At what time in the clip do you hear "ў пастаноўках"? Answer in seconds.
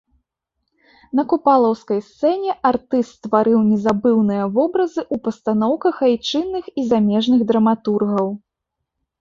5.13-6.03